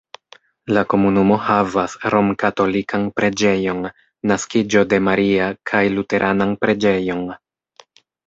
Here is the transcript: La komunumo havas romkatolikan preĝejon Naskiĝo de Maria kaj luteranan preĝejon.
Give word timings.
La 0.75 0.81
komunumo 0.93 1.35
havas 1.47 1.91
romkatolikan 2.13 3.05
preĝejon 3.19 3.85
Naskiĝo 4.33 4.83
de 4.93 4.99
Maria 5.11 5.51
kaj 5.73 5.83
luteranan 5.99 6.57
preĝejon. 6.65 7.21